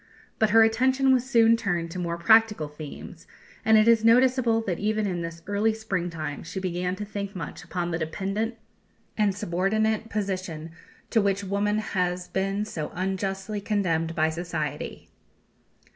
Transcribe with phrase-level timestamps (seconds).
[0.39, 3.27] But her attention was soon turned to more practical themes,
[3.63, 7.63] and it is noticeable that even in this early springtime she began to think much
[7.63, 8.55] upon the dependent
[9.15, 10.71] and subordinate position
[11.11, 15.11] to which woman has been so unjustly condemned by society.